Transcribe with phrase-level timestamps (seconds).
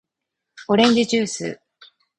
[0.67, 1.61] おれんじじゅーす